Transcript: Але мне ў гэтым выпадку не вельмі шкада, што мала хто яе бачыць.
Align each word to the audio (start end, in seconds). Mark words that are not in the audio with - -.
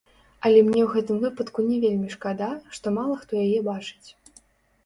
Але 0.47 0.59
мне 0.69 0.79
ў 0.83 0.85
гэтым 0.93 1.19
выпадку 1.25 1.59
не 1.67 1.77
вельмі 1.83 2.09
шкада, 2.15 2.49
што 2.79 2.95
мала 2.97 3.19
хто 3.25 3.45
яе 3.47 3.59
бачыць. 3.69 4.09